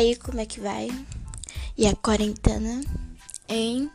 aí, 0.00 0.16
como 0.16 0.40
é 0.40 0.46
que 0.46 0.60
vai? 0.60 0.88
E 1.76 1.86
a 1.86 1.94
quarentena, 1.94 2.80
hein? 3.48 3.90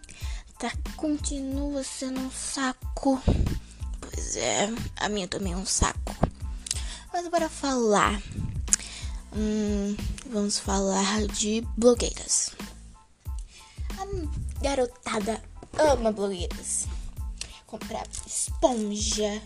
Tá, 0.59 0.71
continua 0.95 1.83
sendo 1.83 2.19
um 2.19 2.31
saco. 2.31 3.19
Pois 3.99 4.35
é, 4.37 4.69
a 4.97 5.09
minha 5.09 5.27
também 5.27 5.53
é 5.53 5.57
um 5.57 5.65
saco. 5.65 6.15
Mas 7.11 7.27
bora 7.27 7.49
falar. 7.49 8.21
Hum, 9.35 9.97
vamos 10.29 10.59
falar 10.59 11.25
de 11.27 11.61
blogueiras. 11.75 12.51
A 13.97 14.61
garotada 14.61 15.41
ama 15.73 16.11
blogueiras. 16.11 16.85
Comprar 17.65 18.05
esponja, 18.27 19.41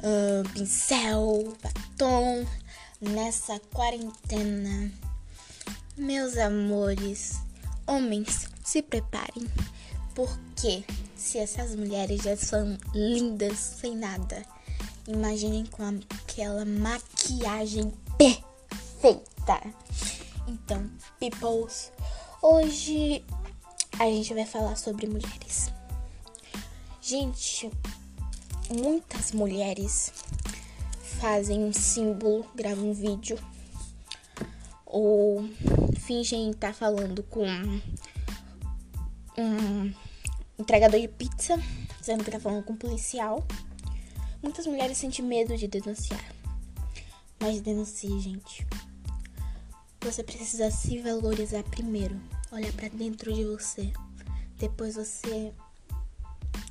uh, 0.00 0.48
pincel, 0.54 1.54
batom 1.62 2.46
nessa 3.00 3.60
quarentena. 3.72 4.90
Meus 5.98 6.38
amores, 6.38 7.40
homens, 7.84 8.48
se 8.64 8.80
preparem, 8.80 9.48
porque 10.14 10.84
se 11.16 11.38
essas 11.38 11.74
mulheres 11.74 12.22
já 12.22 12.36
são 12.36 12.78
lindas 12.94 13.58
sem 13.58 13.96
nada, 13.96 14.46
imaginem 15.08 15.66
com 15.66 15.82
aquela 15.82 16.64
maquiagem 16.64 17.92
perfeita. 18.16 19.60
Então, 20.46 20.88
peoples, 21.18 21.90
hoje 22.40 23.24
a 23.98 24.04
gente 24.04 24.32
vai 24.34 24.46
falar 24.46 24.76
sobre 24.76 25.08
mulheres. 25.08 25.68
Gente, 27.02 27.68
muitas 28.70 29.32
mulheres 29.32 30.12
fazem 31.20 31.64
um 31.64 31.72
símbolo, 31.72 32.46
gravam 32.54 32.90
um 32.90 32.94
vídeo 32.94 33.36
ou 34.86 35.44
fingem 36.08 36.50
estar 36.50 36.72
falando 36.72 37.22
com 37.24 37.44
um 39.36 39.92
entregador 40.58 40.98
de 40.98 41.06
pizza, 41.06 41.62
dizendo 42.00 42.24
que 42.24 42.30
tá 42.30 42.40
falando 42.40 42.64
com 42.64 42.72
um 42.72 42.76
policial. 42.76 43.46
Muitas 44.42 44.66
mulheres 44.66 44.96
sentem 44.96 45.22
medo 45.22 45.54
de 45.54 45.68
denunciar. 45.68 46.24
Mas 47.38 47.60
denuncie, 47.60 48.18
gente. 48.20 48.66
Você 50.00 50.24
precisa 50.24 50.70
se 50.70 50.98
valorizar 51.02 51.62
primeiro. 51.64 52.18
Olhar 52.50 52.72
para 52.72 52.88
dentro 52.88 53.30
de 53.30 53.44
você. 53.44 53.92
Depois 54.56 54.94
você 54.94 55.52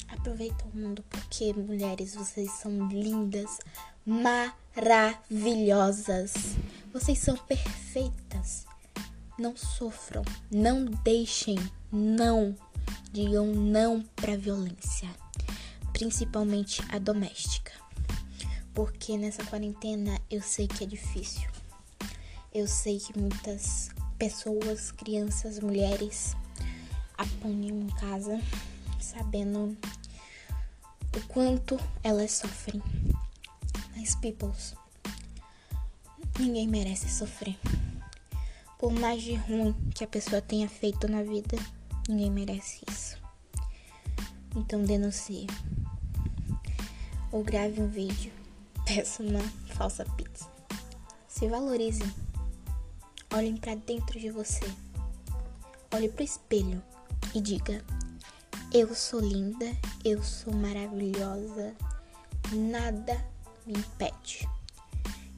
aproveita 0.07 0.65
o 0.65 0.75
mundo, 0.75 1.05
porque 1.11 1.53
mulheres, 1.53 2.15
vocês 2.15 2.49
são 2.53 2.87
lindas, 2.87 3.59
maravilhosas. 4.03 6.33
Vocês 6.91 7.19
são 7.19 7.37
perfeitas. 7.37 8.65
Não 9.37 9.55
sofram, 9.55 10.23
não 10.51 10.85
deixem, 10.85 11.57
não 11.91 12.55
digam 13.11 13.47
não 13.47 14.01
para 14.15 14.37
violência, 14.37 15.09
principalmente 15.93 16.81
a 16.89 16.97
doméstica. 16.97 17.71
Porque 18.73 19.17
nessa 19.17 19.43
quarentena 19.45 20.19
eu 20.29 20.41
sei 20.41 20.67
que 20.67 20.83
é 20.83 20.87
difícil. 20.87 21.47
Eu 22.53 22.67
sei 22.67 22.99
que 22.99 23.17
muitas 23.17 23.89
pessoas, 24.17 24.91
crianças, 24.91 25.59
mulheres 25.59 26.35
apanham 27.17 27.79
em 27.79 27.87
casa 27.87 28.39
sabendo 28.99 29.77
o 31.15 31.27
quanto 31.27 31.79
elas 32.03 32.31
sofrem. 32.31 32.81
Mas, 33.95 34.15
peoples, 34.15 34.75
ninguém 36.39 36.67
merece 36.67 37.09
sofrer. 37.09 37.57
Por 38.77 38.91
mais 38.91 39.23
de 39.23 39.33
ruim 39.33 39.73
que 39.95 40.03
a 40.03 40.07
pessoa 40.07 40.39
tenha 40.39 40.69
feito 40.69 41.07
na 41.07 41.23
vida, 41.23 41.57
ninguém 42.07 42.29
merece 42.29 42.81
isso. 42.87 43.17
Então 44.55 44.83
denuncie. 44.83 45.47
Ou 47.31 47.43
grave 47.43 47.81
um 47.81 47.87
vídeo. 47.87 48.31
Peça 48.85 49.23
uma 49.23 49.41
falsa 49.75 50.05
pizza. 50.15 50.47
Se 51.27 51.47
valorizem. 51.47 52.07
Olhem 53.33 53.57
para 53.57 53.73
dentro 53.75 54.19
de 54.19 54.29
você. 54.29 54.65
Olhe 55.91 56.09
pro 56.09 56.23
espelho 56.23 56.81
e 57.33 57.41
diga: 57.41 57.83
Eu 58.71 58.93
sou 58.93 59.19
linda, 59.19 59.65
eu 60.05 60.21
sou 60.21 60.53
maravilhosa. 60.53 61.75
Nada 62.51 63.25
me 63.65 63.73
impede. 63.73 64.47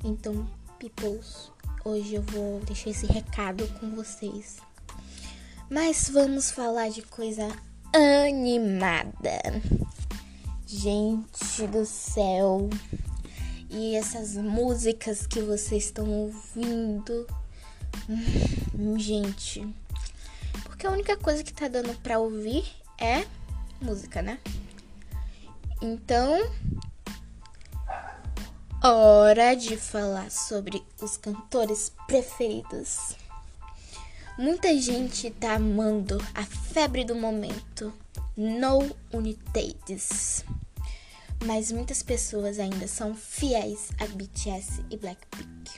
Então, 0.04 0.48
peoples, 0.78 1.52
hoje 1.86 2.16
eu 2.16 2.22
vou 2.22 2.60
deixar 2.62 2.90
esse 2.90 3.06
recado 3.06 3.68
com 3.80 3.92
vocês. 3.96 4.58
Mas 5.70 6.10
vamos 6.10 6.52
falar 6.52 6.90
de 6.90 7.02
coisa 7.02 7.48
animada. 7.94 9.40
Gente 10.66 11.68
do 11.68 11.86
céu. 11.86 12.70
E 13.70 13.96
essas 13.96 14.36
músicas 14.36 15.28
que 15.28 15.42
vocês 15.42 15.86
estão 15.86 16.10
ouvindo. 16.10 17.28
Hum, 18.10 18.98
gente. 18.98 19.68
Porque 20.64 20.88
a 20.88 20.92
única 20.92 21.16
coisa 21.18 21.44
que 21.44 21.54
tá 21.54 21.68
dando 21.68 21.94
pra 22.02 22.20
ouvir 22.20 22.66
é 22.98 23.26
música, 23.82 24.22
né? 24.22 24.40
Então, 25.82 26.52
hora 28.82 29.56
de 29.56 29.76
falar 29.76 30.32
sobre 30.32 30.82
os 31.02 31.18
cantores 31.18 31.92
preferidos. 32.08 33.16
Muita 34.38 34.74
gente 34.78 35.30
tá 35.32 35.56
amando 35.56 36.18
a 36.34 36.46
febre 36.46 37.04
do 37.04 37.14
momento, 37.14 37.94
No 38.38 38.96
Unitates. 39.12 40.46
Mas 41.46 41.74
muitas 41.74 42.02
pessoas 42.02 42.58
ainda 42.58 42.88
são 42.88 43.14
fiéis 43.14 43.90
a 44.00 44.08
BTS 44.08 44.86
e 44.90 44.96
Blackpink. 44.96 45.72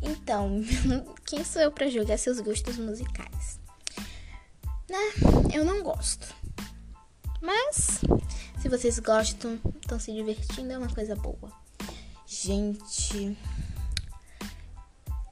Então, 0.00 0.62
quem 1.26 1.44
sou 1.44 1.60
eu 1.60 1.72
para 1.72 1.88
julgar 1.88 2.18
seus 2.18 2.38
gostos 2.38 2.78
musicais? 2.78 3.58
Né? 4.88 5.52
Eu 5.52 5.64
não 5.64 5.82
gosto. 5.82 6.32
Mas, 7.40 8.00
se 8.60 8.68
vocês 8.68 9.00
gostam, 9.00 9.58
estão 9.80 9.98
se 9.98 10.12
divertindo, 10.12 10.72
é 10.72 10.78
uma 10.78 10.92
coisa 10.92 11.16
boa. 11.16 11.61
Gente, 12.34 13.36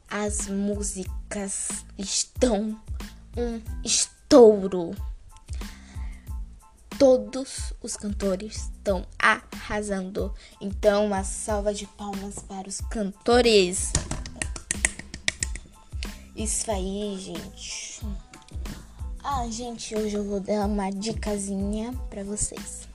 as 0.07 0.49
músicas 0.49 1.71
estão 1.97 2.79
um 3.35 3.63
estouro. 3.83 4.95
Todos 6.99 7.73
os 7.83 7.97
cantores 7.97 8.57
estão 8.57 9.07
arrasando. 9.19 10.35
Então, 10.61 11.07
uma 11.07 11.25
salva 11.25 11.73
de 11.73 11.87
palmas 11.87 12.41
para 12.41 12.69
os 12.69 12.83
cantores. 12.83 13.93
Isso 16.37 16.71
aí, 16.71 17.19
gente. 17.19 18.03
Ah, 19.25 19.49
gente, 19.49 19.97
hoje 19.97 20.17
eu 20.17 20.25
vou 20.25 20.39
dar 20.39 20.67
uma 20.67 20.91
dicasinha 20.91 21.95
para 22.11 22.23
vocês. 22.23 22.90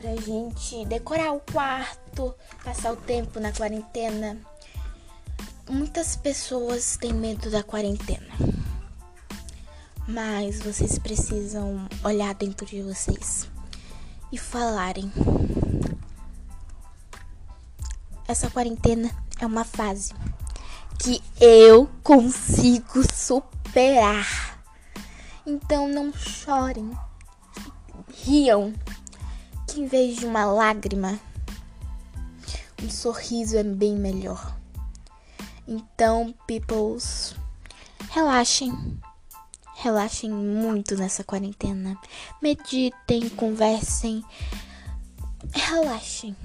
Pra 0.00 0.16
gente 0.16 0.86
decorar 0.86 1.32
o 1.32 1.40
quarto, 1.40 2.34
passar 2.64 2.90
o 2.94 2.96
tempo 2.96 3.38
na 3.38 3.52
quarentena. 3.52 4.38
Muitas 5.68 6.16
pessoas 6.16 6.96
têm 6.96 7.12
medo 7.12 7.50
da 7.50 7.62
quarentena. 7.62 8.26
Mas 10.08 10.60
vocês 10.60 10.98
precisam 10.98 11.86
olhar 12.02 12.34
dentro 12.34 12.64
de 12.64 12.80
vocês 12.80 13.46
e 14.32 14.38
falarem. 14.38 15.12
Essa 18.26 18.48
quarentena 18.48 19.10
é 19.38 19.44
uma 19.44 19.64
fase 19.64 20.14
que 20.98 21.22
eu 21.38 21.90
consigo 22.02 23.02
superar. 23.14 24.62
Então 25.46 25.86
não 25.88 26.10
chorem, 26.10 26.90
riam, 28.24 28.72
que 29.70 29.80
em 29.80 29.86
vez 29.86 30.16
de 30.16 30.26
uma 30.26 30.44
lágrima, 30.44 31.20
um 32.82 32.90
sorriso 32.90 33.56
é 33.56 33.62
bem 33.62 33.94
melhor. 33.94 34.56
Então, 35.66 36.34
peoples, 36.44 37.36
relaxem. 38.10 38.72
Relaxem 39.76 40.28
muito 40.28 40.96
nessa 40.96 41.22
quarentena. 41.22 41.96
Meditem, 42.42 43.28
conversem. 43.30 44.24
Relaxem. 45.52 46.36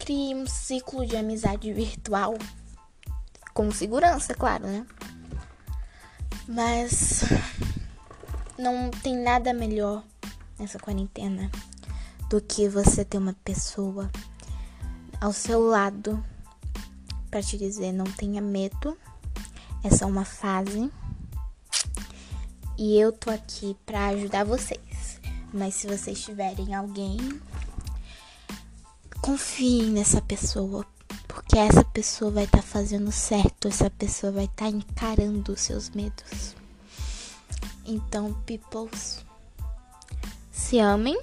Crie 0.00 0.34
um 0.34 0.46
ciclo 0.46 1.06
de 1.06 1.16
amizade 1.16 1.72
virtual. 1.72 2.34
Com 3.54 3.70
segurança, 3.70 4.34
claro, 4.34 4.66
né? 4.66 4.84
Mas 6.48 7.22
não 8.58 8.90
tem 8.90 9.16
nada 9.16 9.54
melhor 9.54 10.02
nessa 10.58 10.78
quarentena 10.78 11.50
do 12.28 12.40
que 12.40 12.68
você 12.68 13.04
ter 13.04 13.18
uma 13.18 13.34
pessoa 13.44 14.10
ao 15.20 15.32
seu 15.32 15.60
lado 15.66 16.22
para 17.30 17.42
te 17.42 17.58
dizer 17.58 17.92
não 17.92 18.06
tenha 18.06 18.40
medo, 18.40 18.96
É 19.84 19.90
só 19.90 20.06
uma 20.06 20.24
fase. 20.24 20.90
E 22.78 22.98
eu 22.98 23.12
tô 23.12 23.30
aqui 23.30 23.76
para 23.84 24.06
ajudar 24.08 24.44
vocês. 24.44 25.20
Mas 25.52 25.74
se 25.74 25.86
vocês 25.86 26.20
tiverem 26.22 26.74
alguém, 26.74 27.18
confiem 29.20 29.90
nessa 29.90 30.22
pessoa, 30.22 30.86
porque 31.28 31.58
essa 31.58 31.84
pessoa 31.84 32.30
vai 32.30 32.44
estar 32.44 32.62
tá 32.62 32.62
fazendo 32.62 33.12
certo, 33.12 33.68
essa 33.68 33.90
pessoa 33.90 34.32
vai 34.32 34.44
estar 34.44 34.64
tá 34.64 34.70
encarando 34.70 35.52
os 35.52 35.60
seus 35.60 35.90
medos. 35.90 36.54
Então, 37.84 38.32
peoples, 38.46 39.25
se 40.66 40.80
amem, 40.80 41.16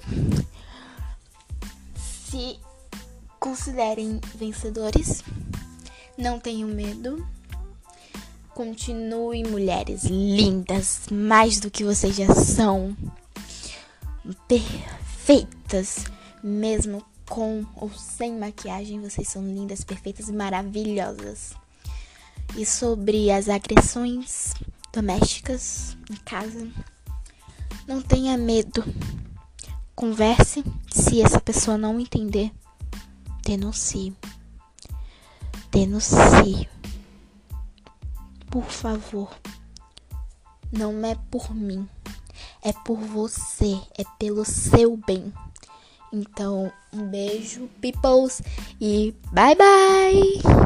se 1.94 2.58
considerem 3.38 4.18
vencedores, 4.34 5.22
não 6.16 6.40
tenham 6.40 6.66
medo. 6.66 7.28
Continuem 8.54 9.44
mulheres 9.44 10.04
lindas, 10.04 11.02
mais 11.12 11.60
do 11.60 11.70
que 11.70 11.84
vocês 11.84 12.16
já 12.16 12.34
são. 12.34 12.96
Perfeitas, 14.48 16.06
mesmo 16.42 17.04
com 17.28 17.66
ou 17.76 17.90
sem 17.90 18.38
maquiagem, 18.38 19.02
vocês 19.02 19.28
são 19.28 19.46
lindas, 19.46 19.84
perfeitas 19.84 20.30
e 20.30 20.32
maravilhosas. 20.32 21.52
E 22.56 22.64
sobre 22.64 23.30
as 23.30 23.50
agressões 23.50 24.54
domésticas 24.90 25.98
em 26.10 26.16
casa, 26.24 26.66
não 27.86 28.00
tenha 28.00 28.38
medo. 28.38 28.82
Converse, 29.94 30.64
se 30.92 31.22
essa 31.22 31.40
pessoa 31.40 31.78
não 31.78 32.00
entender, 32.00 32.52
denuncie. 33.44 34.14
Denuncie 35.70 36.68
por 38.54 38.70
favor. 38.70 39.30
Não 40.70 41.04
é 41.04 41.16
por 41.28 41.52
mim, 41.52 41.88
é 42.62 42.72
por 42.72 42.96
você, 42.98 43.80
é 43.98 44.04
pelo 44.16 44.44
seu 44.44 44.96
bem. 44.96 45.32
Então, 46.12 46.72
um 46.92 47.04
beijo, 47.08 47.68
peoples, 47.80 48.40
e 48.80 49.12
bye 49.32 49.56
bye! 49.56 50.63